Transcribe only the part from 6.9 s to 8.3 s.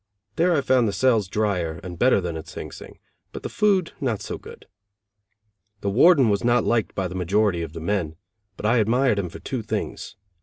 by the majority of the men,